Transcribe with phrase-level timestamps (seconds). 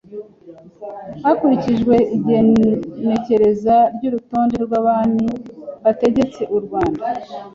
[1.23, 5.25] hakurikijwe igenekereza ry’urutonde rw’Abami
[5.83, 7.05] bategetse u Rwanda